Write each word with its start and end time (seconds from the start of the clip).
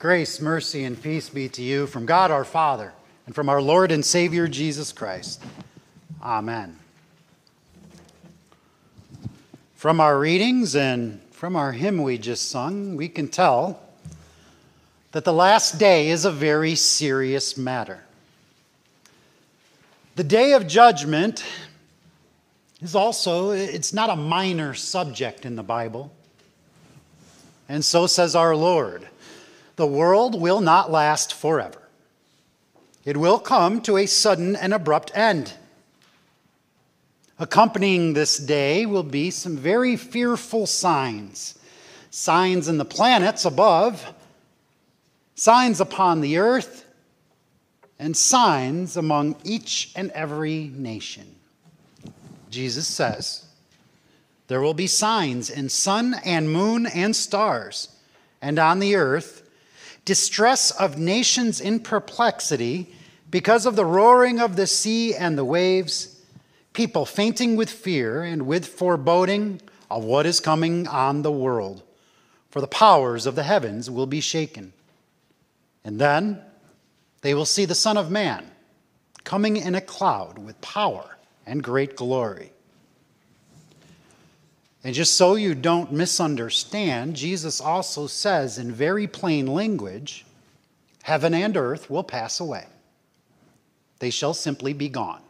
Grace, 0.00 0.40
mercy, 0.40 0.84
and 0.84 1.02
peace 1.02 1.28
be 1.28 1.46
to 1.46 1.60
you 1.60 1.86
from 1.86 2.06
God 2.06 2.30
our 2.30 2.42
Father 2.42 2.94
and 3.26 3.34
from 3.34 3.50
our 3.50 3.60
Lord 3.60 3.92
and 3.92 4.02
Savior 4.02 4.48
Jesus 4.48 4.92
Christ. 4.92 5.42
Amen. 6.22 6.78
From 9.74 10.00
our 10.00 10.18
readings 10.18 10.74
and 10.74 11.20
from 11.32 11.54
our 11.54 11.72
hymn 11.72 12.02
we 12.02 12.16
just 12.16 12.48
sung, 12.48 12.96
we 12.96 13.10
can 13.10 13.28
tell 13.28 13.78
that 15.12 15.26
the 15.26 15.34
last 15.34 15.78
day 15.78 16.08
is 16.08 16.24
a 16.24 16.30
very 16.30 16.76
serious 16.76 17.58
matter. 17.58 18.02
The 20.16 20.24
day 20.24 20.54
of 20.54 20.66
judgment 20.66 21.44
is 22.80 22.94
also 22.94 23.50
it's 23.50 23.92
not 23.92 24.08
a 24.08 24.16
minor 24.16 24.72
subject 24.72 25.44
in 25.44 25.56
the 25.56 25.62
Bible. 25.62 26.10
And 27.68 27.84
so 27.84 28.06
says 28.06 28.34
our 28.34 28.56
Lord 28.56 29.06
the 29.80 29.86
world 29.86 30.40
will 30.40 30.60
not 30.60 30.92
last 30.92 31.32
forever. 31.32 31.80
It 33.04 33.16
will 33.16 33.38
come 33.38 33.80
to 33.82 33.96
a 33.96 34.06
sudden 34.06 34.54
and 34.54 34.74
abrupt 34.74 35.10
end. 35.14 35.54
Accompanying 37.38 38.12
this 38.12 38.36
day 38.36 38.84
will 38.84 39.02
be 39.02 39.30
some 39.30 39.56
very 39.56 39.96
fearful 39.96 40.66
signs 40.66 41.56
signs 42.12 42.66
in 42.66 42.76
the 42.76 42.84
planets 42.84 43.44
above, 43.44 44.12
signs 45.36 45.80
upon 45.80 46.20
the 46.20 46.38
earth, 46.38 46.84
and 48.00 48.16
signs 48.16 48.96
among 48.96 49.36
each 49.44 49.92
and 49.94 50.10
every 50.10 50.72
nation. 50.74 51.36
Jesus 52.50 52.88
says, 52.88 53.46
There 54.48 54.60
will 54.60 54.74
be 54.74 54.88
signs 54.88 55.48
in 55.48 55.68
sun 55.68 56.16
and 56.24 56.52
moon 56.52 56.84
and 56.84 57.14
stars, 57.14 57.88
and 58.42 58.58
on 58.58 58.80
the 58.80 58.96
earth, 58.96 59.48
distress 60.04 60.70
of 60.70 60.98
nations 60.98 61.60
in 61.60 61.80
perplexity 61.80 62.94
because 63.30 63.66
of 63.66 63.76
the 63.76 63.84
roaring 63.84 64.40
of 64.40 64.56
the 64.56 64.66
sea 64.66 65.14
and 65.14 65.38
the 65.38 65.44
waves, 65.44 66.20
people 66.72 67.06
fainting 67.06 67.56
with 67.56 67.70
fear 67.70 68.22
and 68.22 68.46
with 68.46 68.66
foreboding 68.66 69.60
of 69.90 70.04
what 70.04 70.26
is 70.26 70.40
coming 70.40 70.86
on 70.88 71.22
the 71.22 71.32
world. 71.32 71.82
For 72.50 72.60
the 72.60 72.66
powers 72.66 73.26
of 73.26 73.36
the 73.36 73.44
heavens 73.44 73.88
will 73.90 74.06
be 74.06 74.20
shaken. 74.20 74.72
And 75.84 76.00
then 76.00 76.40
they 77.22 77.34
will 77.34 77.46
see 77.46 77.64
the 77.64 77.74
Son 77.74 77.96
of 77.96 78.10
Man 78.10 78.50
coming 79.24 79.56
in 79.56 79.74
a 79.74 79.80
cloud 79.80 80.38
with 80.38 80.60
power 80.60 81.18
and 81.46 81.62
great 81.62 81.96
glory. 81.96 82.52
And 84.82 84.94
just 84.94 85.14
so 85.14 85.34
you 85.34 85.54
don't 85.54 85.92
misunderstand, 85.92 87.14
Jesus 87.14 87.60
also 87.60 88.06
says 88.06 88.58
in 88.58 88.72
very 88.72 89.06
plain 89.06 89.46
language 89.46 90.24
heaven 91.02 91.34
and 91.34 91.56
earth 91.56 91.90
will 91.90 92.04
pass 92.04 92.40
away, 92.40 92.66
they 93.98 94.10
shall 94.10 94.34
simply 94.34 94.72
be 94.72 94.88
gone. 94.88 95.22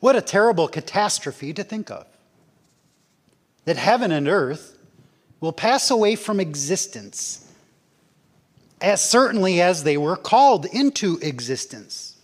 What 0.00 0.16
a 0.16 0.20
terrible 0.20 0.68
catastrophe 0.68 1.52
to 1.54 1.64
think 1.64 1.90
of. 1.90 2.06
That 3.64 3.76
heaven 3.76 4.12
and 4.12 4.28
earth 4.28 4.76
will 5.40 5.52
pass 5.52 5.90
away 5.90 6.16
from 6.16 6.40
existence, 6.40 7.50
as 8.80 9.02
certainly 9.02 9.60
as 9.60 9.82
they 9.84 9.96
were 9.96 10.16
called 10.16 10.66
into 10.66 11.18
existence. 11.22 12.16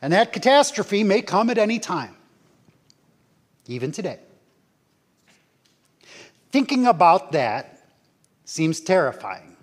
And 0.00 0.12
that 0.12 0.32
catastrophe 0.32 1.04
may 1.04 1.22
come 1.22 1.50
at 1.50 1.58
any 1.58 1.78
time 1.78 2.17
even 3.68 3.92
today. 3.92 4.18
Thinking 6.50 6.86
about 6.86 7.32
that 7.32 7.78
seems 8.44 8.80
terrifying. 8.80 9.56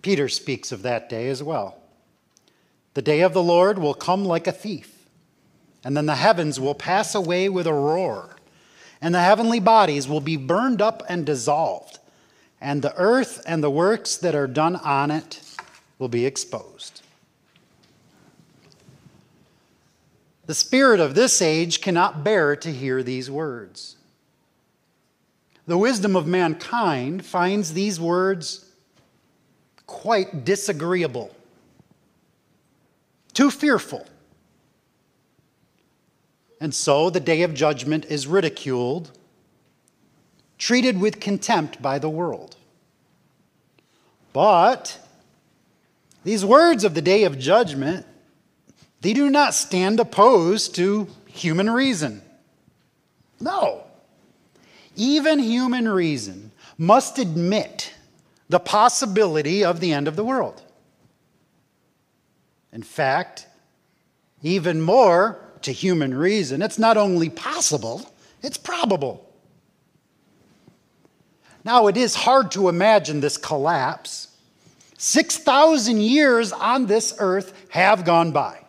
Peter 0.00 0.28
speaks 0.28 0.70
of 0.70 0.82
that 0.82 1.08
day 1.08 1.28
as 1.28 1.42
well. 1.42 1.76
The 2.94 3.02
day 3.02 3.20
of 3.20 3.34
the 3.34 3.42
Lord 3.42 3.78
will 3.78 3.92
come 3.92 4.24
like 4.24 4.46
a 4.46 4.52
thief, 4.52 5.08
and 5.84 5.96
then 5.96 6.06
the 6.06 6.14
heavens 6.14 6.58
will 6.60 6.74
pass 6.74 7.14
away 7.14 7.48
with 7.48 7.66
a 7.66 7.74
roar, 7.74 8.36
and 9.02 9.14
the 9.14 9.20
heavenly 9.20 9.60
bodies 9.60 10.08
will 10.08 10.20
be 10.20 10.36
burned 10.36 10.80
up 10.80 11.02
and 11.08 11.26
dissolved, 11.26 11.98
and 12.60 12.80
the 12.80 12.94
earth 12.96 13.42
and 13.46 13.62
the 13.62 13.70
works 13.70 14.16
that 14.16 14.34
are 14.36 14.46
done 14.46 14.76
on 14.76 15.10
it 15.10 15.42
will 15.98 16.08
be 16.08 16.24
exposed. 16.24 17.02
The 20.46 20.54
spirit 20.54 21.00
of 21.00 21.14
this 21.14 21.42
age 21.42 21.80
cannot 21.80 22.22
bear 22.22 22.54
to 22.56 22.72
hear 22.72 23.02
these 23.02 23.30
words. 23.30 23.96
The 25.66 25.76
wisdom 25.76 26.14
of 26.14 26.26
mankind 26.26 27.26
finds 27.26 27.72
these 27.72 27.98
words 27.98 28.70
quite 29.86 30.44
disagreeable, 30.44 31.34
too 33.32 33.50
fearful. 33.50 34.06
And 36.60 36.72
so 36.72 37.10
the 37.10 37.20
day 37.20 37.42
of 37.42 37.52
judgment 37.52 38.06
is 38.06 38.26
ridiculed, 38.26 39.10
treated 40.58 41.00
with 41.00 41.20
contempt 41.20 41.82
by 41.82 41.98
the 41.98 42.08
world. 42.08 42.56
But 44.32 45.00
these 46.22 46.44
words 46.44 46.84
of 46.84 46.94
the 46.94 47.02
day 47.02 47.24
of 47.24 47.38
judgment 47.38 48.06
they 49.06 49.12
do 49.12 49.30
not 49.30 49.54
stand 49.54 50.00
opposed 50.00 50.74
to 50.74 51.06
human 51.28 51.70
reason. 51.70 52.20
No. 53.38 53.84
Even 54.96 55.38
human 55.38 55.88
reason 55.88 56.50
must 56.76 57.16
admit 57.20 57.94
the 58.48 58.58
possibility 58.58 59.64
of 59.64 59.78
the 59.78 59.92
end 59.92 60.08
of 60.08 60.16
the 60.16 60.24
world. 60.24 60.60
In 62.72 62.82
fact, 62.82 63.46
even 64.42 64.80
more 64.80 65.40
to 65.62 65.70
human 65.70 66.12
reason, 66.12 66.60
it's 66.60 66.76
not 66.76 66.96
only 66.96 67.30
possible, 67.30 68.12
it's 68.42 68.58
probable. 68.58 69.24
Now, 71.64 71.86
it 71.86 71.96
is 71.96 72.16
hard 72.16 72.50
to 72.50 72.68
imagine 72.68 73.20
this 73.20 73.36
collapse. 73.36 74.34
6,000 74.98 76.00
years 76.00 76.50
on 76.50 76.86
this 76.86 77.14
earth 77.20 77.52
have 77.68 78.04
gone 78.04 78.32
by 78.32 78.65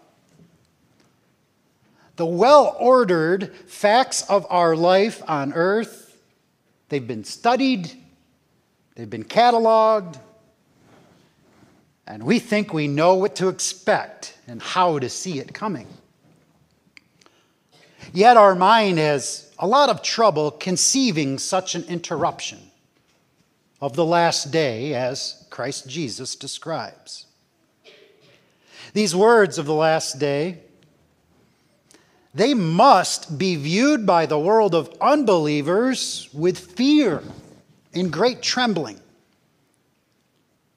the 2.17 2.25
well 2.25 2.75
ordered 2.79 3.55
facts 3.67 4.23
of 4.23 4.45
our 4.50 4.75
life 4.75 5.23
on 5.28 5.53
earth. 5.53 6.19
They've 6.89 7.07
been 7.07 7.23
studied, 7.23 7.91
they've 8.95 9.09
been 9.09 9.23
cataloged, 9.23 10.19
and 12.07 12.23
we 12.23 12.39
think 12.39 12.73
we 12.73 12.88
know 12.88 13.16
what 13.16 13.35
to 13.38 13.50
expect 13.50 14.38
and 14.47 14.61
how 14.61 14.97
to 15.00 15.09
see 15.09 15.39
it 15.39 15.53
coming. 15.53 15.88
Yet 18.13 18.38
our 18.38 18.56
mind 18.56 18.97
has 18.97 19.51
a 19.59 19.67
lot 19.67 19.89
of 19.89 20.01
trouble 20.01 20.51
conceiving 20.51 21.38
such 21.38 21.75
an 21.75 21.83
interruption 21.83 22.59
of 23.79 23.95
the 23.95 24.06
last 24.06 24.51
day 24.51 24.95
as 24.95 25.45
Christ 25.50 25.88
Jesus 25.88 26.35
describes. 26.35 27.25
These 28.94 29.16
words 29.16 29.57
of 29.57 29.66
the 29.66 29.73
last 29.73 30.17
day 30.19 30.59
they 32.33 32.53
must 32.53 33.38
be 33.38 33.55
viewed 33.55 34.05
by 34.05 34.25
the 34.25 34.39
world 34.39 34.75
of 34.75 34.93
unbelievers 35.01 36.29
with 36.33 36.57
fear 36.57 37.23
and 37.93 38.11
great 38.11 38.41
trembling. 38.41 38.99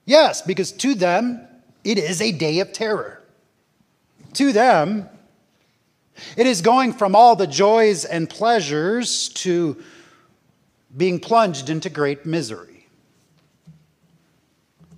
Yes, 0.04 0.42
because 0.42 0.72
to 0.72 0.94
them 0.94 1.46
it 1.84 1.98
is 1.98 2.20
a 2.20 2.32
day 2.32 2.60
of 2.60 2.72
terror. 2.72 3.22
To 4.34 4.52
them, 4.52 5.08
it 6.36 6.46
is 6.46 6.62
going 6.62 6.92
from 6.92 7.14
all 7.14 7.36
the 7.36 7.46
joys 7.46 8.04
and 8.04 8.28
pleasures 8.28 9.28
to 9.30 9.82
being 10.96 11.20
plunged 11.20 11.70
into 11.70 11.88
great 11.88 12.26
misery. 12.26 12.88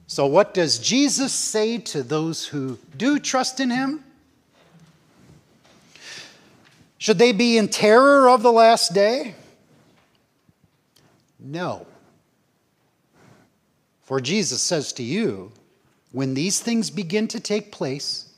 So, 0.07 0.27
what 0.27 0.53
does 0.53 0.79
Jesus 0.79 1.33
say 1.33 1.79
to 1.79 2.03
those 2.03 2.47
who 2.47 2.79
do 2.97 3.19
trust 3.19 3.61
in 3.61 3.71
him? 3.71 4.05
Should 7.03 7.19
they 7.19 7.33
be 7.33 7.59
in 7.59 7.67
terror 7.67 8.29
of 8.31 8.45
the 8.45 8.53
last 8.53 8.95
day? 8.95 9.35
No. 11.41 11.85
For 14.03 14.21
Jesus 14.21 14.63
says 14.63 14.93
to 14.93 15.03
you, 15.03 15.51
when 16.13 16.35
these 16.35 16.61
things 16.61 16.91
begin 16.91 17.27
to 17.27 17.41
take 17.41 17.73
place, 17.73 18.33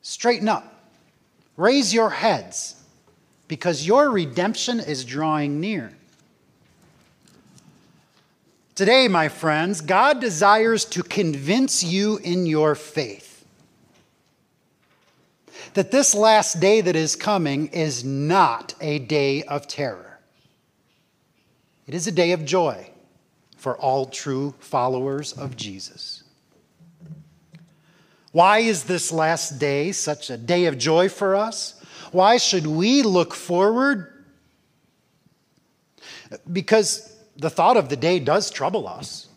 straighten 0.00 0.48
up, 0.48 0.86
raise 1.58 1.92
your 1.92 2.08
heads, 2.08 2.82
because 3.46 3.86
your 3.86 4.08
redemption 4.08 4.80
is 4.80 5.04
drawing 5.04 5.60
near. 5.60 5.92
Today, 8.74 9.06
my 9.08 9.28
friends, 9.28 9.82
God 9.82 10.18
desires 10.18 10.86
to 10.86 11.02
convince 11.02 11.84
you 11.84 12.16
in 12.16 12.46
your 12.46 12.74
faith 12.74 13.27
that 15.74 15.90
this 15.90 16.14
last 16.14 16.60
day 16.60 16.80
that 16.80 16.96
is 16.96 17.16
coming 17.16 17.68
is 17.68 18.04
not 18.04 18.74
a 18.80 18.98
day 18.98 19.42
of 19.44 19.66
terror. 19.66 20.18
It 21.86 21.94
is 21.94 22.06
a 22.06 22.12
day 22.12 22.32
of 22.32 22.44
joy 22.44 22.90
for 23.56 23.76
all 23.76 24.06
true 24.06 24.54
followers 24.58 25.32
of 25.32 25.56
Jesus. 25.56 26.22
Why 28.32 28.58
is 28.58 28.84
this 28.84 29.10
last 29.10 29.58
day 29.58 29.92
such 29.92 30.30
a 30.30 30.36
day 30.36 30.66
of 30.66 30.78
joy 30.78 31.08
for 31.08 31.34
us? 31.34 31.80
Why 32.12 32.36
should 32.36 32.66
we 32.66 33.02
look 33.02 33.34
forward? 33.34 34.24
Because 36.50 37.16
the 37.36 37.50
thought 37.50 37.76
of 37.76 37.88
the 37.88 37.96
day 37.96 38.18
does 38.18 38.50
trouble 38.50 38.86
us. 38.86 39.28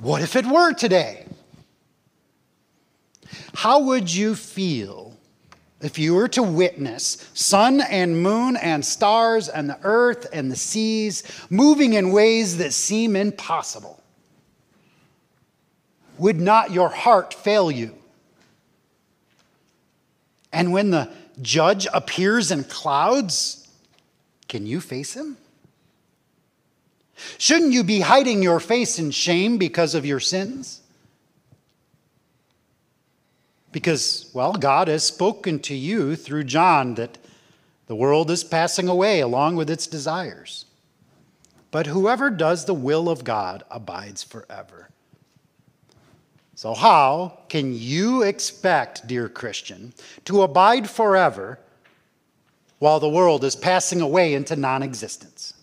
What 0.00 0.22
if 0.22 0.36
it 0.36 0.46
were 0.46 0.72
today? 0.72 1.26
How 3.54 3.80
would 3.80 4.12
you 4.12 4.34
feel 4.34 5.16
if 5.80 5.98
you 5.98 6.14
were 6.14 6.28
to 6.28 6.42
witness 6.42 7.28
sun 7.34 7.80
and 7.80 8.22
moon 8.22 8.56
and 8.56 8.84
stars 8.84 9.48
and 9.48 9.70
the 9.70 9.78
earth 9.82 10.26
and 10.32 10.50
the 10.50 10.56
seas 10.56 11.22
moving 11.50 11.92
in 11.92 12.12
ways 12.12 12.58
that 12.58 12.72
seem 12.72 13.16
impossible? 13.16 14.02
Would 16.18 16.40
not 16.40 16.72
your 16.72 16.88
heart 16.88 17.32
fail 17.32 17.70
you? 17.70 17.94
And 20.52 20.72
when 20.72 20.90
the 20.90 21.10
judge 21.40 21.86
appears 21.92 22.50
in 22.50 22.64
clouds, 22.64 23.68
can 24.48 24.66
you 24.66 24.80
face 24.80 25.14
him? 25.14 25.36
Shouldn't 27.36 27.72
you 27.72 27.84
be 27.84 28.00
hiding 28.00 28.42
your 28.42 28.60
face 28.60 28.98
in 28.98 29.10
shame 29.10 29.58
because 29.58 29.94
of 29.94 30.06
your 30.06 30.20
sins? 30.20 30.80
Because, 33.70 34.30
well, 34.32 34.54
God 34.54 34.88
has 34.88 35.04
spoken 35.04 35.58
to 35.60 35.74
you 35.74 36.16
through 36.16 36.44
John 36.44 36.94
that 36.94 37.18
the 37.86 37.96
world 37.96 38.30
is 38.30 38.44
passing 38.44 38.88
away 38.88 39.20
along 39.20 39.56
with 39.56 39.68
its 39.68 39.86
desires. 39.86 40.66
But 41.70 41.86
whoever 41.86 42.30
does 42.30 42.64
the 42.64 42.74
will 42.74 43.08
of 43.08 43.24
God 43.24 43.62
abides 43.70 44.22
forever. 44.22 44.88
So, 46.54 46.74
how 46.74 47.40
can 47.48 47.72
you 47.74 48.22
expect, 48.22 49.06
dear 49.06 49.28
Christian, 49.28 49.92
to 50.24 50.42
abide 50.42 50.90
forever 50.90 51.58
while 52.78 53.00
the 53.00 53.08
world 53.08 53.44
is 53.44 53.54
passing 53.54 54.00
away 54.00 54.34
into 54.34 54.56
non 54.56 54.82
existence? 54.82 55.54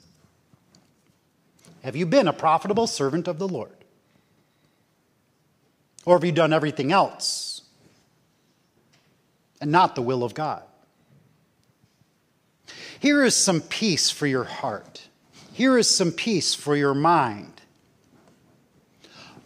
Have 1.83 1.95
you 1.95 2.05
been 2.05 2.27
a 2.27 2.33
profitable 2.33 2.87
servant 2.87 3.27
of 3.27 3.39
the 3.39 3.47
Lord? 3.47 3.75
Or 6.05 6.15
have 6.15 6.23
you 6.23 6.31
done 6.31 6.53
everything 6.53 6.91
else 6.91 7.44
and 9.65 9.71
not 9.71 9.95
the 9.95 10.01
will 10.03 10.23
of 10.23 10.35
God? 10.35 10.61
Here 12.99 13.23
is 13.23 13.35
some 13.35 13.61
peace 13.61 14.11
for 14.11 14.27
your 14.27 14.43
heart. 14.43 15.07
Here 15.53 15.75
is 15.79 15.89
some 15.89 16.11
peace 16.11 16.53
for 16.53 16.75
your 16.75 16.93
mind. 16.93 17.61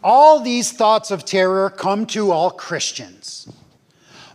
All 0.04 0.40
these 0.40 0.72
thoughts 0.72 1.10
of 1.10 1.24
terror 1.24 1.70
come 1.70 2.04
to 2.08 2.32
all 2.32 2.50
Christians. 2.50 3.50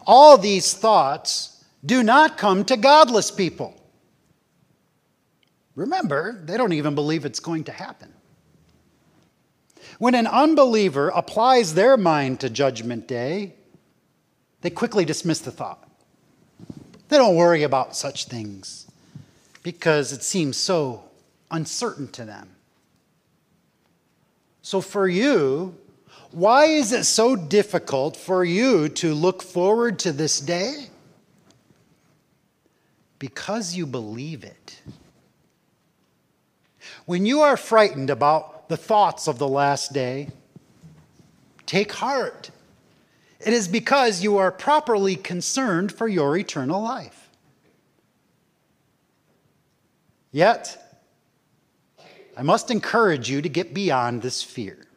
All 0.08 0.40
these 0.40 0.74
thoughts 0.74 1.64
do 1.86 2.02
not 2.02 2.36
come 2.36 2.66
to 2.66 2.78
godless 2.78 3.30
people. 3.30 3.80
Remember, 5.76 6.42
they 6.46 6.58
don't 6.58 6.74
even 6.74 6.96
believe 6.96 7.26
it's 7.26 7.40
going 7.40 7.66
to 7.66 7.72
happen. 7.72 8.12
When 10.00 10.16
an 10.16 10.26
unbeliever 10.26 11.10
applies 11.10 11.76
their 11.76 11.96
mind 11.96 12.40
to 12.40 12.50
Judgment 12.50 13.08
Day, 13.08 13.54
they 14.66 14.72
quickly 14.72 15.06
dismiss 15.06 15.42
the 15.42 15.52
thought. 15.52 15.88
They 17.10 17.18
don't 17.18 17.36
worry 17.36 17.62
about 17.62 17.96
such 17.96 18.26
things 18.26 18.88
because 19.62 20.12
it 20.12 20.24
seems 20.24 20.58
so 20.58 21.04
uncertain 21.52 22.08
to 22.14 22.26
them. 22.26 22.50
So, 24.64 24.82
for 24.82 25.08
you, 25.08 25.76
why 26.32 26.66
is 26.66 26.92
it 26.92 27.04
so 27.04 27.36
difficult 27.36 28.18
for 28.18 28.44
you 28.44 28.90
to 28.90 29.14
look 29.14 29.44
forward 29.44 30.00
to 30.00 30.12
this 30.12 30.40
day? 30.40 30.88
Because 33.20 33.76
you 33.76 33.86
believe 33.86 34.44
it. 34.44 34.82
When 37.06 37.28
you 37.28 37.42
are 37.42 37.56
frightened 37.56 38.10
about 38.10 38.68
the 38.68 38.78
thoughts 38.78 39.28
of 39.28 39.38
the 39.38 39.48
last 39.48 39.94
day, 39.94 40.30
take 41.68 41.92
heart. 41.92 42.50
It 43.46 43.54
is 43.54 43.68
because 43.68 44.24
you 44.24 44.38
are 44.38 44.52
properly 44.52 45.16
concerned 45.16 45.92
for 45.92 46.08
your 46.08 46.36
eternal 46.36 46.82
life. 46.82 47.30
Yet, 50.32 51.00
I 52.36 52.42
must 52.42 52.72
encourage 52.72 53.30
you 53.30 53.44
to 53.44 53.48
get 53.48 53.74
beyond 53.74 54.24
this 54.24 54.42
fear. 54.42 54.88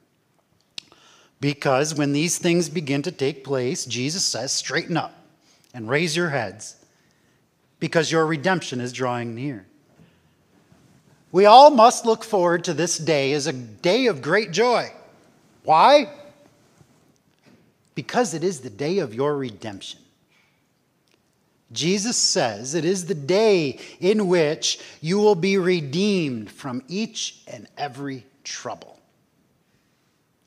Because 1.40 1.94
when 1.94 2.12
these 2.12 2.38
things 2.38 2.70
begin 2.70 3.02
to 3.02 3.12
take 3.12 3.44
place, 3.44 3.84
Jesus 3.84 4.24
says, 4.24 4.50
straighten 4.50 4.96
up 4.96 5.14
and 5.74 5.88
raise 5.88 6.16
your 6.16 6.30
heads, 6.30 6.76
because 7.78 8.10
your 8.10 8.26
redemption 8.26 8.80
is 8.80 8.92
drawing 8.92 9.34
near. 9.34 9.66
We 11.30 11.44
all 11.44 11.70
must 11.70 12.06
look 12.06 12.24
forward 12.24 12.64
to 12.64 12.72
this 12.72 12.96
day 12.96 13.34
as 13.34 13.46
a 13.46 13.52
day 13.52 14.06
of 14.06 14.22
great 14.22 14.50
joy. 14.50 14.90
Why? 15.64 16.08
Because 17.98 18.32
it 18.32 18.44
is 18.44 18.60
the 18.60 18.70
day 18.70 18.98
of 18.98 19.12
your 19.12 19.36
redemption. 19.36 19.98
Jesus 21.72 22.16
says 22.16 22.76
it 22.76 22.84
is 22.84 23.06
the 23.06 23.14
day 23.16 23.80
in 23.98 24.28
which 24.28 24.78
you 25.00 25.18
will 25.18 25.34
be 25.34 25.58
redeemed 25.58 26.48
from 26.48 26.84
each 26.86 27.40
and 27.48 27.66
every 27.76 28.24
trouble. 28.44 29.00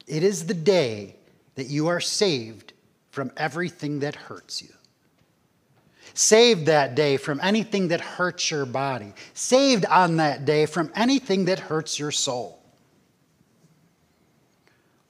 It 0.08 0.24
is 0.24 0.46
the 0.46 0.54
day 0.54 1.18
that 1.56 1.68
you 1.68 1.88
are 1.88 2.00
saved 2.00 2.72
from 3.10 3.34
everything 3.36 4.00
that 4.00 4.16
hurts 4.16 4.62
you. 4.62 4.74
Saved 6.14 6.68
that 6.68 6.96
day 6.96 7.18
from 7.18 7.42
anything 7.44 7.90
that 7.90 8.00
hurts 8.00 8.50
your 8.50 8.66
body. 8.66 9.12
Saved 9.34 9.86
on 9.88 10.16
that 10.16 10.46
day 10.46 10.68
from 10.68 10.90
anything 10.96 11.44
that 11.46 11.60
hurts 11.60 12.00
your 12.00 12.12
soul. 12.12 12.61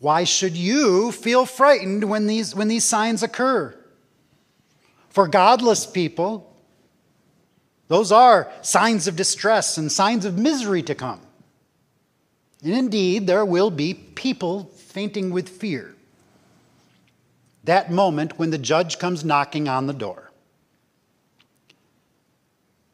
Why 0.01 0.24
should 0.24 0.57
you 0.57 1.12
feel 1.12 1.45
frightened 1.45 2.09
when 2.09 2.25
these, 2.25 2.56
when 2.56 2.68
these 2.68 2.83
signs 2.83 3.21
occur? 3.21 3.77
For 5.09 5.27
godless 5.27 5.86
people, 5.86 6.51
those 7.88 8.12
are 8.12 8.51
signs 8.63 9.07
of 9.07 9.15
distress 9.15 9.77
and 9.77 9.92
signs 9.92 10.25
of 10.25 10.39
misery 10.39 10.81
to 10.83 10.95
come. 10.95 11.19
And 12.63 12.74
indeed, 12.74 13.27
there 13.27 13.46
will 13.46 13.70
be 13.70 13.93
people 13.93 14.63
fainting 14.75 15.29
with 15.29 15.48
fear. 15.48 15.96
That 17.65 17.91
moment 17.91 18.39
when 18.39 18.50
the 18.50 18.58
judge 18.58 18.98
comes 18.98 19.24
knocking 19.24 19.67
on 19.67 19.86
the 19.86 19.93
door. 19.93 20.31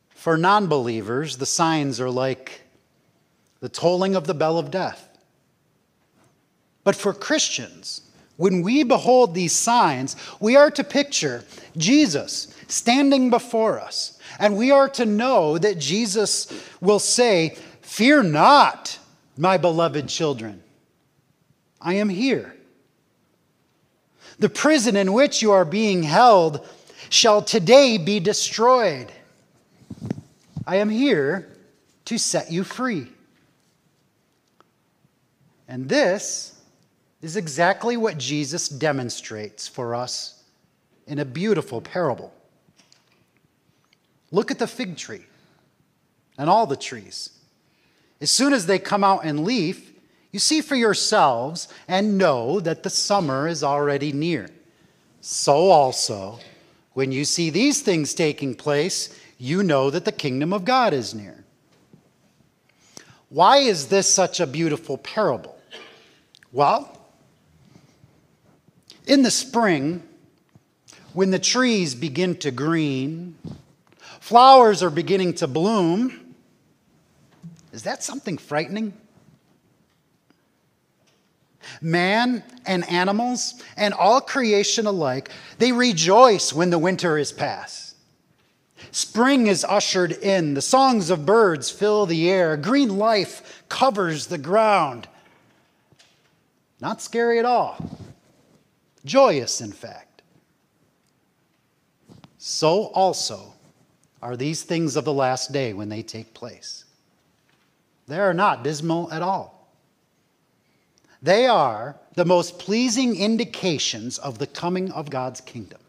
For 0.09 0.35
non 0.35 0.67
believers, 0.67 1.37
the 1.37 1.45
signs 1.45 2.01
are 2.01 2.11
like 2.11 2.63
the 3.61 3.69
tolling 3.69 4.13
of 4.13 4.27
the 4.27 4.33
bell 4.33 4.57
of 4.57 4.71
death. 4.71 5.06
But 6.87 6.95
for 6.95 7.13
Christians, 7.13 7.99
when 8.37 8.61
we 8.61 8.83
behold 8.83 9.33
these 9.33 9.51
signs, 9.51 10.15
we 10.39 10.55
are 10.55 10.71
to 10.71 10.85
picture 10.85 11.43
Jesus 11.75 12.55
standing 12.69 13.29
before 13.29 13.77
us. 13.77 14.17
And 14.39 14.55
we 14.55 14.71
are 14.71 14.87
to 14.91 15.05
know 15.05 15.57
that 15.57 15.79
Jesus 15.79 16.47
will 16.79 16.99
say, 16.99 17.57
Fear 17.81 18.23
not, 18.23 18.99
my 19.37 19.57
beloved 19.57 20.07
children. 20.07 20.63
I 21.81 21.95
am 21.95 22.07
here. 22.07 22.55
The 24.39 24.47
prison 24.47 24.95
in 24.95 25.11
which 25.11 25.41
you 25.41 25.51
are 25.51 25.65
being 25.65 26.03
held 26.03 26.65
shall 27.09 27.41
today 27.41 27.97
be 27.97 28.21
destroyed. 28.21 29.11
I 30.65 30.77
am 30.77 30.87
here 30.87 31.49
to 32.05 32.17
set 32.17 32.49
you 32.49 32.63
free. 32.63 33.09
And 35.67 35.89
this 35.89 36.53
is 37.21 37.35
exactly 37.35 37.97
what 37.97 38.17
Jesus 38.17 38.69
demonstrates 38.69 39.67
for 39.67 39.95
us 39.95 40.43
in 41.07 41.19
a 41.19 41.25
beautiful 41.25 41.81
parable. 41.81 42.33
Look 44.31 44.51
at 44.51 44.59
the 44.59 44.67
fig 44.67 44.97
tree 44.97 45.25
and 46.37 46.49
all 46.49 46.67
the 46.67 46.75
trees. 46.75 47.31
As 48.19 48.29
soon 48.29 48.53
as 48.53 48.65
they 48.65 48.79
come 48.79 49.03
out 49.03 49.25
in 49.25 49.43
leaf, 49.43 49.93
you 50.31 50.39
see 50.39 50.61
for 50.61 50.75
yourselves 50.75 51.67
and 51.87 52.17
know 52.17 52.59
that 52.59 52.83
the 52.83 52.89
summer 52.89 53.47
is 53.47 53.63
already 53.63 54.11
near. 54.11 54.49
So 55.21 55.71
also, 55.71 56.39
when 56.93 57.11
you 57.11 57.25
see 57.25 57.49
these 57.49 57.81
things 57.81 58.13
taking 58.13 58.55
place, 58.55 59.17
you 59.37 59.63
know 59.63 59.89
that 59.89 60.05
the 60.05 60.11
kingdom 60.11 60.51
of 60.51 60.65
God 60.65 60.93
is 60.93 61.13
near. 61.13 61.43
Why 63.29 63.57
is 63.57 63.87
this 63.87 64.11
such 64.11 64.39
a 64.39 64.47
beautiful 64.47 64.97
parable? 64.97 65.59
Well, 66.51 66.96
in 69.07 69.23
the 69.23 69.31
spring, 69.31 70.03
when 71.13 71.31
the 71.31 71.39
trees 71.39 71.95
begin 71.95 72.35
to 72.37 72.51
green, 72.51 73.35
flowers 74.19 74.83
are 74.83 74.89
beginning 74.89 75.33
to 75.35 75.47
bloom, 75.47 76.35
is 77.71 77.83
that 77.83 78.03
something 78.03 78.37
frightening? 78.37 78.93
Man 81.81 82.43
and 82.65 82.87
animals 82.89 83.61
and 83.75 83.93
all 83.93 84.21
creation 84.21 84.85
alike, 84.85 85.31
they 85.57 85.71
rejoice 85.71 86.53
when 86.53 86.69
the 86.69 86.79
winter 86.79 87.17
is 87.17 87.31
past. 87.31 87.95
Spring 88.91 89.47
is 89.47 89.65
ushered 89.65 90.11
in. 90.11 90.53
The 90.53 90.61
songs 90.61 91.09
of 91.09 91.25
birds 91.25 91.69
fill 91.69 92.05
the 92.05 92.29
air. 92.29 92.57
Green 92.57 92.97
life 92.97 93.63
covers 93.69 94.27
the 94.27 94.37
ground. 94.37 95.07
Not 96.79 97.01
scary 97.01 97.39
at 97.39 97.45
all. 97.45 97.77
Joyous, 99.07 99.61
in 99.61 99.71
fact. 99.71 100.21
So 102.37 102.87
also 102.87 103.53
are 104.21 104.37
these 104.37 104.63
things 104.63 104.95
of 104.95 105.05
the 105.05 105.13
last 105.13 105.51
day 105.51 105.73
when 105.73 105.89
they 105.89 106.03
take 106.03 106.33
place. 106.33 106.85
They 108.07 108.19
are 108.19 108.33
not 108.33 108.63
dismal 108.63 109.11
at 109.11 109.21
all. 109.21 109.69
They 111.21 111.47
are 111.47 111.95
the 112.15 112.25
most 112.25 112.59
pleasing 112.59 113.15
indications 113.15 114.17
of 114.17 114.37
the 114.37 114.47
coming 114.47 114.91
of 114.91 115.09
God's 115.09 115.41
kingdom. 115.41 115.79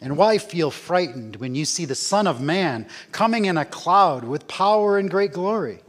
And 0.00 0.16
why 0.16 0.38
feel 0.38 0.70
frightened 0.70 1.36
when 1.36 1.54
you 1.54 1.64
see 1.64 1.84
the 1.84 1.94
Son 1.94 2.26
of 2.26 2.40
Man 2.40 2.88
coming 3.12 3.44
in 3.44 3.56
a 3.56 3.64
cloud 3.64 4.24
with 4.24 4.48
power 4.48 4.98
and 4.98 5.10
great 5.10 5.32
glory? 5.32 5.80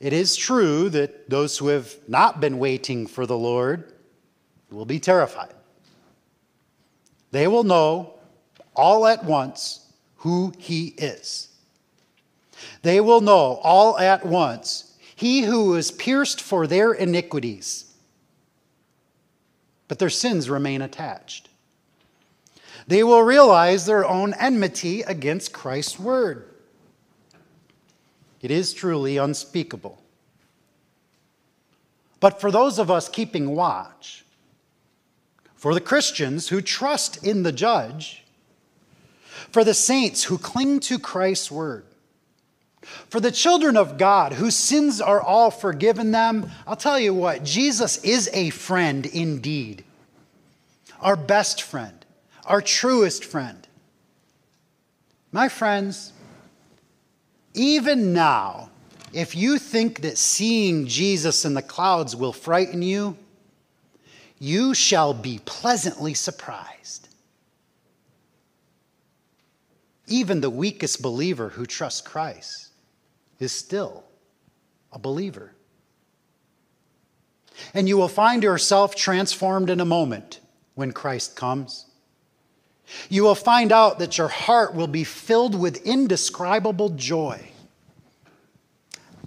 It 0.00 0.12
is 0.12 0.36
true 0.36 0.88
that 0.90 1.28
those 1.28 1.58
who 1.58 1.68
have 1.68 1.96
not 2.06 2.40
been 2.40 2.58
waiting 2.58 3.06
for 3.06 3.26
the 3.26 3.36
Lord 3.36 3.92
will 4.70 4.84
be 4.84 5.00
terrified. 5.00 5.54
They 7.30 7.48
will 7.48 7.64
know 7.64 8.14
all 8.76 9.06
at 9.06 9.24
once 9.24 9.86
who 10.18 10.52
He 10.58 10.88
is. 10.98 11.48
They 12.82 13.00
will 13.00 13.20
know 13.20 13.60
all 13.62 13.98
at 13.98 14.24
once 14.24 14.94
He 15.16 15.42
who 15.42 15.74
is 15.74 15.90
pierced 15.90 16.40
for 16.40 16.66
their 16.66 16.92
iniquities, 16.92 17.92
but 19.88 19.98
their 19.98 20.10
sins 20.10 20.48
remain 20.48 20.80
attached. 20.80 21.48
They 22.86 23.02
will 23.02 23.22
realize 23.22 23.84
their 23.84 24.06
own 24.06 24.32
enmity 24.34 25.02
against 25.02 25.52
Christ's 25.52 25.98
word. 25.98 26.48
It 28.40 28.50
is 28.50 28.72
truly 28.72 29.16
unspeakable. 29.16 30.02
But 32.20 32.40
for 32.40 32.50
those 32.50 32.78
of 32.78 32.90
us 32.90 33.08
keeping 33.08 33.54
watch, 33.54 34.24
for 35.54 35.74
the 35.74 35.80
Christians 35.80 36.48
who 36.48 36.60
trust 36.60 37.24
in 37.24 37.42
the 37.42 37.52
judge, 37.52 38.24
for 39.50 39.64
the 39.64 39.74
saints 39.74 40.24
who 40.24 40.38
cling 40.38 40.80
to 40.80 40.98
Christ's 40.98 41.50
word, 41.50 41.84
for 43.08 43.20
the 43.20 43.32
children 43.32 43.76
of 43.76 43.98
God 43.98 44.32
whose 44.32 44.54
sins 44.54 45.00
are 45.00 45.20
all 45.20 45.50
forgiven 45.50 46.10
them, 46.10 46.50
I'll 46.66 46.76
tell 46.76 46.98
you 46.98 47.12
what, 47.12 47.44
Jesus 47.44 48.02
is 48.04 48.30
a 48.32 48.50
friend 48.50 49.04
indeed, 49.06 49.84
our 51.00 51.16
best 51.16 51.62
friend 51.62 51.98
our 52.48 52.62
truest 52.62 53.24
friend. 53.24 53.68
My 55.30 55.48
friends, 55.48 56.12
even 57.58 58.12
now, 58.12 58.70
if 59.12 59.34
you 59.34 59.58
think 59.58 60.02
that 60.02 60.16
seeing 60.16 60.86
Jesus 60.86 61.44
in 61.44 61.54
the 61.54 61.62
clouds 61.62 62.14
will 62.14 62.32
frighten 62.32 62.82
you, 62.82 63.16
you 64.38 64.74
shall 64.74 65.12
be 65.12 65.40
pleasantly 65.44 66.14
surprised. 66.14 67.08
Even 70.06 70.40
the 70.40 70.50
weakest 70.50 71.02
believer 71.02 71.48
who 71.48 71.66
trusts 71.66 72.00
Christ 72.00 72.68
is 73.40 73.52
still 73.52 74.04
a 74.92 74.98
believer. 74.98 75.52
And 77.74 77.88
you 77.88 77.96
will 77.96 78.08
find 78.08 78.42
yourself 78.42 78.94
transformed 78.94 79.68
in 79.68 79.80
a 79.80 79.84
moment 79.84 80.40
when 80.76 80.92
Christ 80.92 81.34
comes. 81.34 81.86
You 83.08 83.24
will 83.24 83.34
find 83.34 83.72
out 83.72 83.98
that 83.98 84.16
your 84.16 84.28
heart 84.28 84.74
will 84.74 84.86
be 84.86 85.04
filled 85.04 85.58
with 85.58 85.84
indescribable 85.84 86.90
joy. 86.90 87.47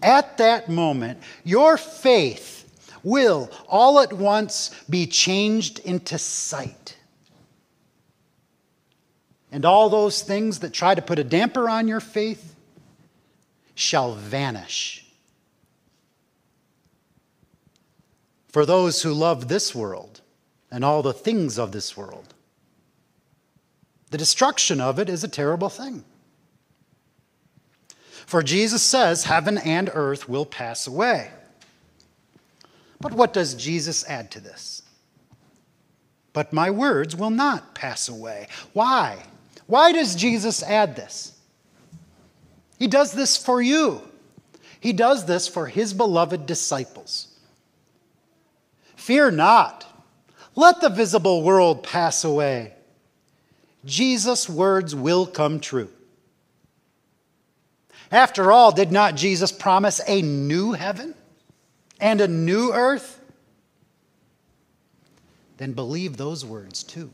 At 0.01 0.37
that 0.37 0.69
moment, 0.69 1.19
your 1.43 1.77
faith 1.77 2.61
will 3.03 3.49
all 3.67 3.99
at 3.99 4.13
once 4.13 4.71
be 4.89 5.05
changed 5.05 5.79
into 5.79 6.17
sight. 6.17 6.97
And 9.51 9.65
all 9.65 9.89
those 9.89 10.21
things 10.21 10.59
that 10.59 10.73
try 10.73 10.95
to 10.95 11.01
put 11.01 11.19
a 11.19 11.23
damper 11.23 11.69
on 11.69 11.87
your 11.87 11.99
faith 11.99 12.55
shall 13.75 14.15
vanish. 14.15 15.05
For 18.47 18.65
those 18.65 19.01
who 19.01 19.13
love 19.13 19.47
this 19.47 19.73
world 19.73 20.21
and 20.69 20.83
all 20.83 21.01
the 21.01 21.13
things 21.13 21.57
of 21.57 21.71
this 21.71 21.95
world, 21.95 22.33
the 24.09 24.17
destruction 24.17 24.81
of 24.81 24.99
it 24.99 25.09
is 25.09 25.23
a 25.23 25.29
terrible 25.29 25.69
thing. 25.69 26.03
For 28.31 28.41
Jesus 28.41 28.81
says, 28.81 29.25
Heaven 29.25 29.57
and 29.57 29.91
earth 29.93 30.29
will 30.29 30.45
pass 30.45 30.87
away. 30.87 31.31
But 33.01 33.11
what 33.11 33.33
does 33.33 33.55
Jesus 33.55 34.07
add 34.07 34.31
to 34.31 34.39
this? 34.39 34.83
But 36.31 36.53
my 36.53 36.69
words 36.71 37.13
will 37.13 37.29
not 37.29 37.75
pass 37.75 38.07
away. 38.07 38.47
Why? 38.71 39.21
Why 39.67 39.91
does 39.91 40.15
Jesus 40.15 40.63
add 40.63 40.95
this? 40.95 41.37
He 42.79 42.87
does 42.87 43.11
this 43.11 43.35
for 43.35 43.61
you. 43.61 44.01
He 44.79 44.93
does 44.93 45.25
this 45.25 45.49
for 45.49 45.67
his 45.67 45.93
beloved 45.93 46.45
disciples. 46.45 47.37
Fear 48.95 49.31
not. 49.31 49.85
Let 50.55 50.79
the 50.79 50.87
visible 50.87 51.43
world 51.43 51.83
pass 51.83 52.23
away. 52.23 52.75
Jesus' 53.83 54.47
words 54.47 54.95
will 54.95 55.27
come 55.27 55.59
true. 55.59 55.89
After 58.11 58.51
all, 58.51 58.71
did 58.71 58.91
not 58.91 59.15
Jesus 59.15 59.51
promise 59.51 60.01
a 60.05 60.21
new 60.21 60.73
heaven 60.73 61.15
and 61.99 62.19
a 62.19 62.27
new 62.27 62.73
earth? 62.73 63.21
Then 65.57 65.73
believe 65.73 66.17
those 66.17 66.43
words 66.43 66.83
too. 66.83 67.11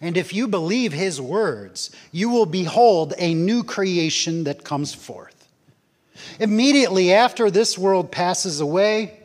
And 0.00 0.16
if 0.16 0.32
you 0.32 0.48
believe 0.48 0.92
his 0.92 1.20
words, 1.20 1.94
you 2.10 2.30
will 2.30 2.46
behold 2.46 3.14
a 3.18 3.34
new 3.34 3.62
creation 3.62 4.44
that 4.44 4.64
comes 4.64 4.92
forth. 4.92 5.48
Immediately 6.38 7.12
after 7.12 7.50
this 7.50 7.78
world 7.78 8.10
passes 8.10 8.60
away, 8.60 9.18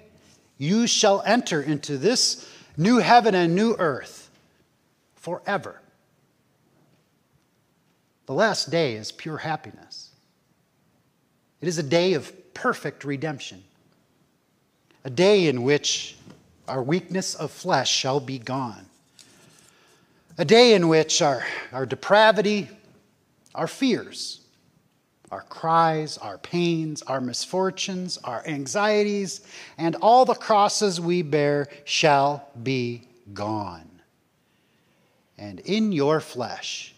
you 0.58 0.88
shall 0.88 1.22
enter 1.25 1.62
into 1.62 1.98
this 1.98 2.48
new 2.78 2.98
heaven 2.98 3.36
and 3.36 3.56
new 3.56 3.75
earth 3.80 4.30
forever. 5.16 5.82
The 8.25 8.34
last 8.34 8.70
day 8.70 8.96
is 8.96 9.12
pure 9.12 9.38
happiness. 9.38 10.14
It 11.65 11.69
is 11.69 11.79
a 11.79 11.84
day 11.84 12.13
of 12.13 12.31
perfect 12.53 13.03
redemption, 13.03 13.63
a 15.03 15.10
day 15.10 15.48
in 15.48 15.63
which 15.63 16.15
our 16.67 16.84
weakness 16.84 17.34
of 17.34 17.50
flesh 17.50 17.89
shall 17.89 18.19
be 18.19 18.38
gone, 18.38 18.86
a 20.38 20.45
day 20.45 20.75
in 20.75 20.89
which 20.89 21.24
our, 21.24 21.43
our 21.72 21.88
depravity, 21.88 22.69
our 23.55 23.65
fears, 23.65 24.41
our 25.31 25.41
cries, 25.41 26.19
our 26.19 26.38
pains, 26.38 27.01
our 27.01 27.19
misfortunes, 27.19 28.19
our 28.19 28.45
anxieties, 28.45 29.41
and 29.79 29.95
all 30.03 30.24
the 30.24 30.36
crosses 30.36 31.01
we 31.01 31.24
bear 31.24 31.67
shall 31.84 32.48
be 32.62 33.07
gone. 33.34 33.89
And 35.39 35.62
in 35.62 35.91
your 35.91 36.19
flesh, 36.19 36.93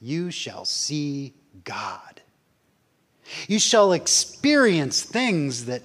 you 0.00 0.30
shall 0.30 0.64
see 0.64 1.34
God. 1.64 2.09
You 3.48 3.58
shall 3.58 3.92
experience 3.92 5.02
things 5.02 5.66
that 5.66 5.82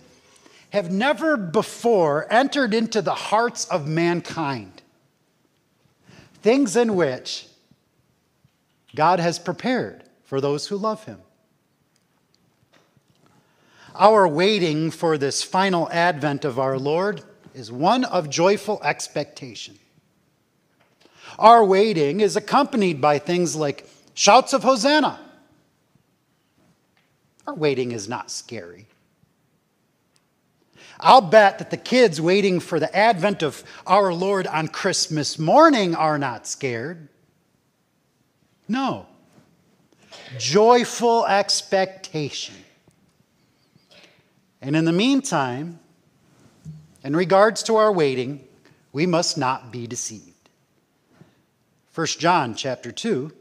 have 0.71 0.91
never 0.91 1.37
before 1.37 2.27
entered 2.31 2.73
into 2.73 3.01
the 3.01 3.13
hearts 3.13 3.65
of 3.65 3.87
mankind. 3.87 4.81
Things 6.41 6.75
in 6.75 6.95
which 6.95 7.47
God 8.95 9.19
has 9.19 9.39
prepared 9.39 10.03
for 10.23 10.41
those 10.41 10.67
who 10.67 10.77
love 10.77 11.05
Him. 11.05 11.19
Our 13.95 14.27
waiting 14.27 14.91
for 14.91 15.17
this 15.17 15.41
final 15.41 15.89
advent 15.91 16.43
of 16.43 16.59
our 16.59 16.77
Lord 16.77 17.23
is 17.53 17.71
one 17.71 18.03
of 18.03 18.29
joyful 18.29 18.81
expectation. 18.83 19.79
Our 21.39 21.63
waiting 21.63 22.19
is 22.19 22.35
accompanied 22.35 22.99
by 22.99 23.19
things 23.19 23.55
like 23.55 23.87
Shouts 24.13 24.53
of 24.53 24.63
Hosanna. 24.63 25.19
Our 27.47 27.53
waiting 27.53 27.91
is 27.91 28.09
not 28.09 28.31
scary. 28.31 28.87
I'll 30.99 31.21
bet 31.21 31.59
that 31.59 31.71
the 31.71 31.77
kids 31.77 32.21
waiting 32.21 32.59
for 32.59 32.79
the 32.79 32.95
advent 32.95 33.43
of 33.43 33.63
our 33.85 34.13
Lord 34.13 34.47
on 34.47 34.67
Christmas 34.67 35.37
morning 35.37 35.93
are 35.93 36.17
not 36.17 36.47
scared. 36.47 37.09
No. 38.67 39.05
Joyful 40.37 41.25
expectation. 41.25 42.55
And 44.61 44.75
in 44.75 44.85
the 44.85 44.93
meantime, 44.93 45.79
in 47.03 47.15
regards 47.15 47.61
to 47.63 47.75
our 47.75 47.91
waiting, 47.91 48.47
we 48.91 49.05
must 49.05 49.37
not 49.37 49.71
be 49.71 49.85
deceived. 49.85 50.31
1 51.93 52.07
John 52.07 52.55
chapter 52.55 52.91
2 52.91 53.31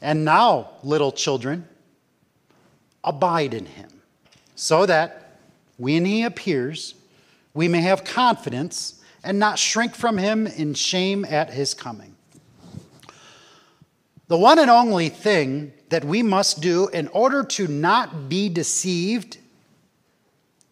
And 0.00 0.24
now, 0.24 0.70
little 0.82 1.12
children, 1.12 1.68
abide 3.04 3.54
in 3.54 3.66
him, 3.66 3.90
so 4.54 4.86
that 4.86 5.38
when 5.76 6.04
he 6.04 6.22
appears, 6.22 6.94
we 7.54 7.68
may 7.68 7.80
have 7.80 8.04
confidence 8.04 9.02
and 9.24 9.38
not 9.38 9.58
shrink 9.58 9.94
from 9.94 10.18
him 10.18 10.46
in 10.46 10.74
shame 10.74 11.24
at 11.24 11.50
his 11.50 11.74
coming. 11.74 12.14
The 14.28 14.36
one 14.36 14.58
and 14.58 14.70
only 14.70 15.08
thing 15.08 15.72
that 15.88 16.04
we 16.04 16.22
must 16.22 16.60
do 16.60 16.88
in 16.88 17.08
order 17.08 17.42
to 17.42 17.66
not 17.66 18.28
be 18.28 18.48
deceived 18.48 19.38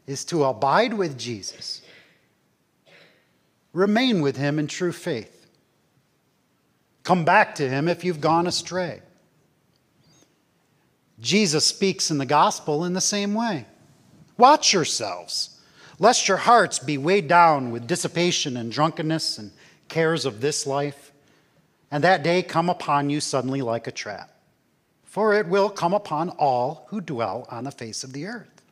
is 0.06 0.24
to 0.26 0.44
abide 0.44 0.94
with 0.94 1.18
Jesus, 1.18 1.82
remain 3.72 4.20
with 4.22 4.36
him 4.36 4.58
in 4.58 4.68
true 4.68 4.92
faith, 4.92 5.46
come 7.02 7.24
back 7.24 7.54
to 7.56 7.68
him 7.68 7.88
if 7.88 8.04
you've 8.04 8.20
gone 8.20 8.46
astray. 8.46 9.02
Jesus 11.20 11.66
speaks 11.66 12.10
in 12.10 12.18
the 12.18 12.26
gospel 12.26 12.84
in 12.84 12.92
the 12.92 13.00
same 13.00 13.34
way. 13.34 13.66
Watch 14.36 14.72
yourselves, 14.72 15.60
lest 15.98 16.28
your 16.28 16.36
hearts 16.36 16.78
be 16.78 16.96
weighed 16.96 17.26
down 17.26 17.70
with 17.70 17.86
dissipation 17.86 18.56
and 18.56 18.70
drunkenness 18.70 19.38
and 19.38 19.50
cares 19.88 20.24
of 20.24 20.40
this 20.40 20.66
life, 20.66 21.12
and 21.90 22.04
that 22.04 22.22
day 22.22 22.42
come 22.42 22.70
upon 22.70 23.10
you 23.10 23.20
suddenly 23.20 23.62
like 23.62 23.86
a 23.86 23.92
trap. 23.92 24.30
For 25.04 25.34
it 25.34 25.48
will 25.48 25.70
come 25.70 25.94
upon 25.94 26.30
all 26.30 26.86
who 26.90 27.00
dwell 27.00 27.46
on 27.50 27.64
the 27.64 27.70
face 27.70 28.04
of 28.04 28.12
the 28.12 28.26
earth. 28.26 28.62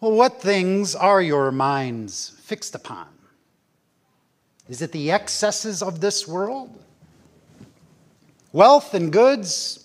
Well, 0.00 0.12
what 0.12 0.42
things 0.42 0.94
are 0.94 1.22
your 1.22 1.50
minds 1.50 2.36
fixed 2.42 2.74
upon? 2.74 3.06
Is 4.68 4.82
it 4.82 4.92
the 4.92 5.10
excesses 5.10 5.82
of 5.82 6.00
this 6.00 6.28
world? 6.28 6.78
Wealth 8.52 8.94
and 8.94 9.12
goods, 9.12 9.81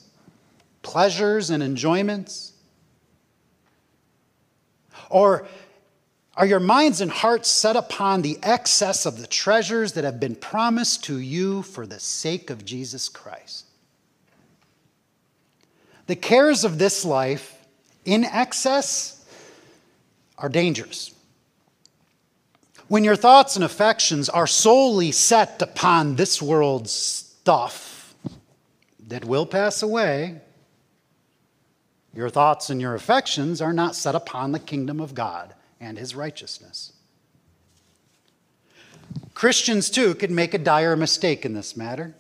pleasures 0.88 1.50
and 1.50 1.62
enjoyments? 1.62 2.54
Or 5.10 5.46
are 6.38 6.46
your 6.46 6.62
minds 6.62 7.02
and 7.02 7.12
hearts 7.12 7.52
set 7.52 7.76
upon 7.76 8.22
the 8.22 8.40
excess 8.42 9.06
of 9.06 9.20
the 9.20 9.28
treasures 9.28 9.94
that 9.94 10.06
have 10.06 10.18
been 10.18 10.36
promised 10.36 11.04
to 11.04 11.20
you 11.20 11.62
for 11.62 11.86
the 11.86 12.00
sake 12.00 12.50
of 12.50 12.64
Jesus 12.64 13.10
Christ? 13.10 13.66
The 16.06 16.16
cares 16.16 16.64
of 16.64 16.80
this 16.80 17.04
life 17.04 17.68
in 18.06 18.24
excess 18.24 19.26
are 20.38 20.48
dangerous. 20.48 21.14
When 22.88 23.04
your 23.04 23.18
thoughts 23.18 23.58
and 23.58 23.66
affections 23.66 24.30
are 24.30 24.48
solely 24.48 25.12
set 25.12 25.62
upon 25.62 26.16
this 26.16 26.42
world's 26.42 26.94
stuff 26.94 28.16
that 29.08 29.26
will 29.26 29.46
pass 29.46 29.84
away, 29.84 30.40
your 32.14 32.30
thoughts 32.30 32.70
and 32.70 32.82
your 32.82 32.96
affections 32.96 33.62
are 33.62 33.74
not 33.74 33.96
set 33.96 34.16
upon 34.16 34.52
the 34.52 34.60
kingdom 34.60 35.00
of 35.00 35.14
God 35.14 35.54
and 35.80 35.98
his 35.98 36.16
righteousness. 36.16 36.94
Christians, 39.34 39.90
too, 39.90 40.16
could 40.16 40.32
make 40.32 40.54
a 40.54 40.58
dire 40.58 40.96
mistake 40.96 41.46
in 41.46 41.54
this 41.54 41.78
matter. 41.78 42.16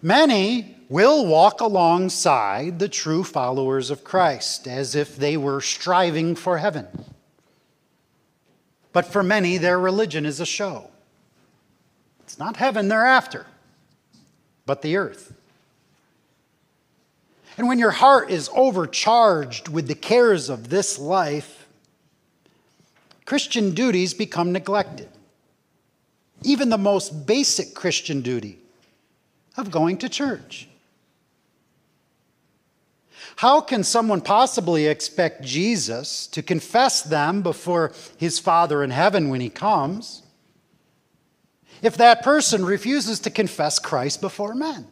Many 0.00 0.76
will 0.88 1.26
walk 1.26 1.60
alongside 1.60 2.78
the 2.78 2.88
true 2.88 3.24
followers 3.24 3.90
of 3.90 4.04
Christ 4.04 4.68
as 4.68 4.94
if 4.94 5.16
they 5.16 5.36
were 5.36 5.60
striving 5.60 6.34
for 6.34 6.58
heaven. 6.58 6.86
But 8.92 9.06
for 9.06 9.22
many, 9.22 9.58
their 9.58 9.78
religion 9.78 10.24
is 10.24 10.40
a 10.40 10.46
show. 10.46 10.90
It's 12.20 12.38
not 12.38 12.56
heaven 12.56 12.88
they're 12.88 13.04
after, 13.04 13.46
but 14.66 14.82
the 14.82 14.96
earth. 14.96 15.37
And 17.58 17.66
when 17.66 17.80
your 17.80 17.90
heart 17.90 18.30
is 18.30 18.48
overcharged 18.54 19.68
with 19.68 19.88
the 19.88 19.96
cares 19.96 20.48
of 20.48 20.68
this 20.70 20.96
life, 20.96 21.66
Christian 23.24 23.74
duties 23.74 24.14
become 24.14 24.52
neglected. 24.52 25.08
Even 26.44 26.68
the 26.68 26.78
most 26.78 27.26
basic 27.26 27.74
Christian 27.74 28.22
duty 28.22 28.60
of 29.56 29.72
going 29.72 29.98
to 29.98 30.08
church. 30.08 30.68
How 33.34 33.60
can 33.60 33.82
someone 33.82 34.20
possibly 34.20 34.86
expect 34.86 35.42
Jesus 35.42 36.28
to 36.28 36.42
confess 36.42 37.02
them 37.02 37.42
before 37.42 37.92
his 38.16 38.38
Father 38.38 38.84
in 38.84 38.90
heaven 38.90 39.28
when 39.30 39.40
he 39.40 39.50
comes 39.50 40.22
if 41.82 41.96
that 41.96 42.22
person 42.22 42.64
refuses 42.64 43.18
to 43.20 43.30
confess 43.30 43.80
Christ 43.80 44.20
before 44.20 44.54
men? 44.54 44.86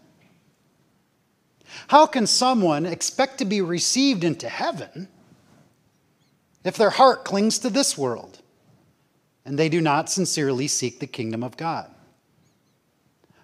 How 1.88 2.06
can 2.06 2.26
someone 2.26 2.86
expect 2.86 3.38
to 3.38 3.44
be 3.44 3.60
received 3.60 4.24
into 4.24 4.48
heaven 4.48 5.08
if 6.64 6.76
their 6.76 6.90
heart 6.90 7.24
clings 7.24 7.58
to 7.60 7.70
this 7.70 7.96
world 7.96 8.40
and 9.44 9.58
they 9.58 9.68
do 9.68 9.80
not 9.80 10.10
sincerely 10.10 10.68
seek 10.68 11.00
the 11.00 11.06
kingdom 11.06 11.42
of 11.42 11.56
God? 11.56 11.90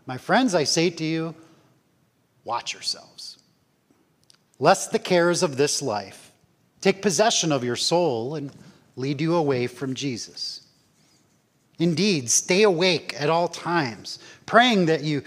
My 0.06 0.18
friends, 0.18 0.54
I 0.54 0.64
say 0.64 0.90
to 0.90 1.04
you, 1.04 1.34
watch 2.44 2.72
yourselves, 2.72 3.38
lest 4.58 4.90
the 4.90 4.98
cares 4.98 5.42
of 5.42 5.56
this 5.56 5.80
life 5.80 6.32
take 6.80 7.02
possession 7.02 7.52
of 7.52 7.62
your 7.62 7.76
soul 7.76 8.34
and 8.34 8.50
lead 8.96 9.20
you 9.20 9.34
away 9.34 9.66
from 9.66 9.94
Jesus. 9.94 10.66
Indeed, 11.78 12.30
stay 12.30 12.62
awake 12.62 13.14
at 13.18 13.30
all 13.30 13.48
times, 13.48 14.18
praying 14.46 14.86
that 14.86 15.02
you 15.02 15.22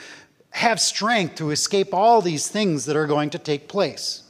have 0.56 0.80
strength 0.80 1.36
to 1.36 1.52
escape 1.52 1.94
all 1.94 2.22
these 2.22 2.48
things 2.48 2.86
that 2.86 2.96
are 2.96 3.08
going 3.08 3.30
to 3.30 3.38
take 3.38 3.68
place 3.68 4.24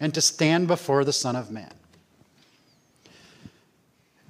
and 0.00 0.14
to 0.14 0.22
stand 0.22 0.66
before 0.66 1.04
the 1.04 1.12
Son 1.12 1.36
of 1.36 1.50
Man. 1.50 1.72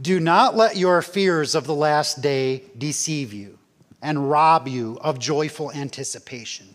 Do 0.02 0.18
not 0.18 0.56
let 0.56 0.76
your 0.76 1.00
fears 1.02 1.54
of 1.54 1.64
the 1.68 1.74
last 1.74 2.20
day 2.20 2.64
deceive 2.76 3.32
you 3.32 3.58
and 4.02 4.28
rob 4.28 4.66
you 4.66 4.98
of 5.00 5.20
joyful 5.20 5.70
anticipation. 5.70 6.74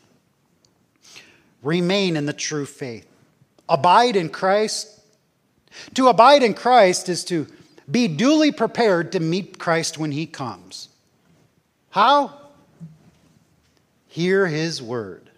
Remain 1.61 2.15
in 2.15 2.25
the 2.25 2.31
true 2.31 2.65
faith. 2.65 3.05
Abide 3.67 4.15
in 4.15 4.29
Christ. 4.29 5.01
To 5.95 6.07
abide 6.07 6.43
in 6.43 6.53
Christ 6.53 7.09
is 7.09 7.25
to 7.25 7.45
be 7.91 8.07
duly 8.07 8.53
prepared 8.53 9.11
to 9.11 9.19
meet 9.19 9.59
Christ 9.59 9.97
when 9.97 10.13
he 10.13 10.25
comes. 10.25 10.87
How? 11.89 12.40
Hear 14.11 14.45
his 14.45 14.81
word. 14.81 15.29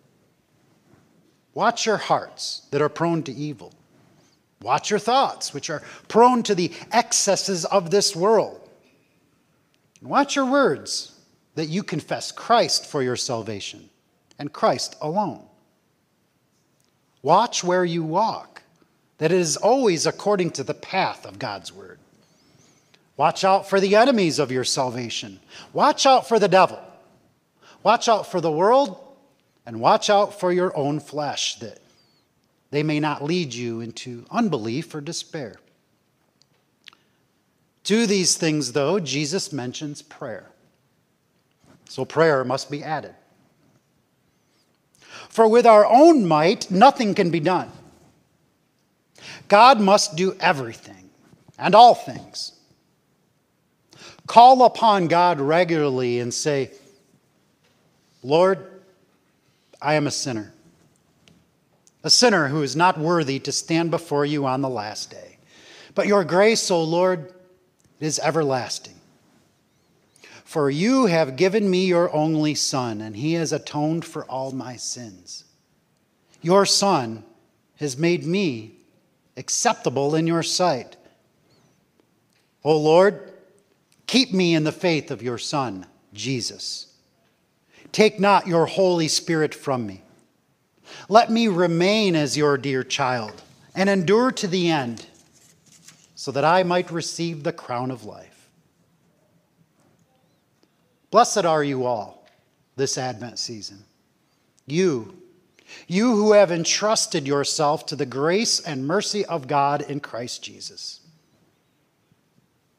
Watch 1.54 1.86
your 1.86 1.98
hearts 1.98 2.64
that 2.72 2.82
are 2.82 2.90
prone 2.90 3.22
to 3.22 3.32
evil. 3.32 3.72
Watch 4.64 4.90
your 4.90 4.98
thoughts, 4.98 5.54
which 5.54 5.70
are 5.70 5.84
prone 6.08 6.42
to 6.42 6.56
the 6.56 6.72
excesses 6.92 7.66
of 7.66 7.92
this 7.92 8.16
world. 8.16 8.68
And 10.02 10.10
watch 10.10 10.36
your 10.36 10.48
words 10.48 11.16
that 11.54 11.68
you 11.68 11.84
confess 11.84 12.32
Christ 12.32 12.88
for 12.88 13.04
your 13.04 13.16
salvation 13.16 13.92
and 14.40 14.52
Christ 14.52 14.96
alone. 15.00 15.44
Watch 17.22 17.64
where 17.64 17.86
you 17.86 18.02
walk, 18.02 18.64
that 19.20 19.32
it 19.32 19.40
is 19.40 19.56
always 19.56 20.08
according 20.08 20.50
to 20.50 20.64
the 20.64 20.74
path 20.74 21.28
of 21.28 21.38
God's 21.38 21.72
word. 21.72 22.00
Watch 23.18 23.44
out 23.44 23.70
for 23.70 23.80
the 23.80 23.96
enemies 23.96 24.40
of 24.40 24.52
your 24.52 24.64
salvation. 24.64 25.42
Watch 25.74 26.08
out 26.08 26.28
for 26.28 26.40
the 26.40 26.48
devil. 26.48 26.80
Watch 27.84 28.08
out 28.08 28.32
for 28.32 28.40
the 28.42 28.52
world 28.52 28.98
and 29.66 29.80
watch 29.80 30.10
out 30.10 30.40
for 30.40 30.52
your 30.52 30.76
own 30.76 31.00
flesh 31.00 31.56
that 31.60 31.80
they 32.72 32.82
may 32.84 33.00
not 33.00 33.24
lead 33.24 33.54
you 33.54 33.82
into 33.82 34.26
unbelief 34.32 34.96
or 34.96 35.02
despair. 35.02 35.58
To 37.84 38.08
these 38.08 38.36
things, 38.38 38.72
though, 38.72 39.00
Jesus 39.00 39.52
mentions 39.52 40.02
prayer. 40.02 40.50
So 41.90 42.06
prayer 42.06 42.44
must 42.44 42.72
be 42.72 42.84
added. 42.84 43.14
For 45.30 45.48
with 45.48 45.66
our 45.66 45.86
own 45.86 46.26
might, 46.26 46.72
nothing 46.72 47.14
can 47.14 47.30
be 47.30 47.40
done. 47.40 47.70
God 49.48 49.82
must 49.82 50.16
do 50.16 50.36
everything 50.40 51.10
and 51.60 51.76
all 51.76 51.94
things. 51.94 52.54
Call 54.26 54.64
upon 54.64 55.08
God 55.08 55.40
regularly 55.40 56.20
and 56.20 56.34
say, 56.34 56.72
Lord, 58.24 58.82
I 59.82 59.96
am 59.96 60.08
a 60.08 60.12
sinner, 60.12 60.54
a 62.04 62.10
sinner 62.10 62.48
who 62.48 62.64
is 62.64 62.76
not 62.76 62.98
worthy 62.98 63.40
to 63.40 63.52
stand 63.52 63.92
before 63.92 64.26
you 64.26 64.46
on 64.46 64.62
the 64.62 64.70
last 64.70 65.12
day. 65.12 65.38
But 65.94 66.08
your 66.08 66.24
grace, 66.24 66.72
O 66.72 66.84
Lord, 66.84 67.34
is 68.00 68.20
everlasting. 68.20 68.96
For 70.46 70.70
you 70.70 71.08
have 71.08 71.36
given 71.36 71.70
me 71.70 71.86
your 71.86 72.14
only 72.14 72.56
Son, 72.56 73.02
and 73.02 73.16
he 73.16 73.34
has 73.34 73.52
atoned 73.52 74.06
for 74.06 74.24
all 74.26 74.52
my 74.52 74.76
sins. 74.76 75.46
Your 76.42 76.66
Son 76.66 77.24
has 77.78 77.98
made 77.98 78.26
me 78.26 78.76
acceptable 79.36 80.16
in 80.16 80.28
your 80.28 80.44
sight. 80.44 80.96
O 82.64 82.78
Lord, 82.78 83.34
keep 84.06 84.34
me 84.34 84.54
in 84.54 84.64
the 84.64 84.72
faith 84.72 85.12
of 85.12 85.24
your 85.24 85.38
Son, 85.38 85.86
Jesus. 86.14 86.93
Take 87.94 88.20
not 88.20 88.48
your 88.48 88.66
Holy 88.66 89.08
Spirit 89.08 89.56
from 89.56 89.88
me. 89.88 90.02
Let 91.08 91.32
me 91.32 91.48
remain 91.48 92.16
as 92.16 92.36
your 92.36 92.58
dear 92.58 92.84
child 92.84 93.42
and 93.76 93.90
endure 93.90 94.32
to 94.34 94.48
the 94.48 94.70
end, 94.70 95.06
so 96.16 96.32
that 96.32 96.44
I 96.44 96.64
might 96.64 96.92
receive 96.92 97.44
the 97.44 97.54
crown 97.54 97.92
of 97.92 98.06
life. 98.06 98.50
Blessed 101.12 101.46
are 101.46 101.64
you 101.64 101.86
all 101.86 102.28
this 102.76 102.98
Advent 102.98 103.40
season. 103.40 103.84
You, 104.66 105.18
you 105.88 106.16
who 106.16 106.34
have 106.34 106.52
entrusted 106.52 107.28
yourself 107.28 107.86
to 107.88 107.96
the 107.96 108.06
grace 108.06 108.60
and 108.60 108.88
mercy 108.88 109.26
of 109.26 109.48
God 109.48 109.82
in 109.82 110.00
Christ 110.00 110.44
Jesus. 110.44 111.02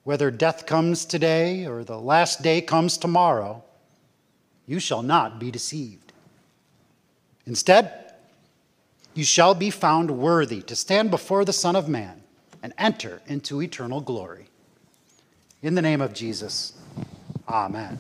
Whether 0.05 0.31
death 0.31 0.67
comes 0.67 1.05
today 1.05 1.67
or 1.67 1.85
the 1.85 1.99
last 1.99 2.43
day 2.43 2.61
comes 2.61 2.99
tomorrow, 2.99 3.64
you 4.67 4.79
shall 4.79 5.03
not 5.03 5.39
be 5.39 5.51
deceived. 5.51 6.13
Instead, 7.47 8.15
you 9.15 9.25
shall 9.25 9.55
be 9.55 9.71
found 9.71 10.11
worthy 10.11 10.63
to 10.63 10.75
stand 10.75 11.11
before 11.11 11.45
the 11.45 11.53
Son 11.53 11.77
of 11.77 11.89
Man 11.89 12.23
and 12.63 12.73
enter 12.79 13.21
into 13.27 13.63
eternal 13.63 14.01
glory. 14.01 14.47
In 15.63 15.75
the 15.75 15.83
name 15.83 16.01
of 16.01 16.13
Jesus, 16.13 16.73
amen. 17.49 17.99